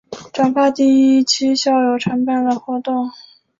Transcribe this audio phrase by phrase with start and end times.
[0.33, 3.11] 转发第一期校友承办的活动